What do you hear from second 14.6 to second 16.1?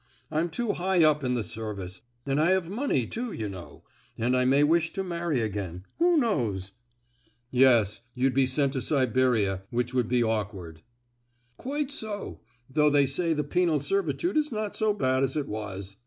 so bad as it was.